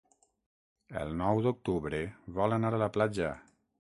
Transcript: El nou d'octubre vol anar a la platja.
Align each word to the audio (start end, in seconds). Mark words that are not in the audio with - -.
El 1.01 1.13
nou 1.19 1.41
d'octubre 1.47 1.99
vol 2.39 2.57
anar 2.59 2.73
a 2.77 2.81
la 2.85 2.89
platja. 2.97 3.29